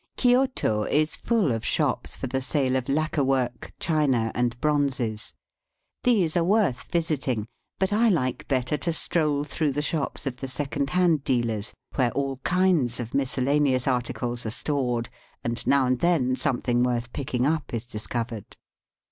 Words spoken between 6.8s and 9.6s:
visiting; but I like better to stroll